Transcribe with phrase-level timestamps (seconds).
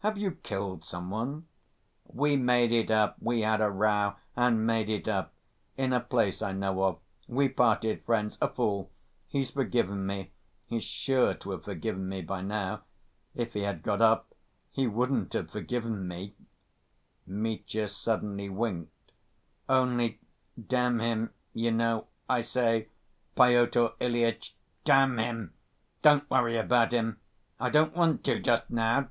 [0.00, 1.46] Have you killed some one?"
[2.06, 3.16] "We made it up.
[3.20, 5.32] We had a row—and made it up.
[5.76, 6.98] In a place I know of.
[7.28, 8.38] We parted friends.
[8.40, 8.90] A fool....
[9.28, 10.30] He's forgiven me....
[10.66, 12.82] He's sure to have forgiven me by now...
[13.34, 14.32] if he had got up,
[14.70, 20.20] he wouldn't have forgiven me"—Mitya suddenly winked—"only
[20.68, 22.88] damn him, you know, I say,
[23.36, 25.52] Pyotr Ilyitch, damn him!
[26.02, 27.18] Don't worry about him!
[27.58, 29.10] I don't want to just now!"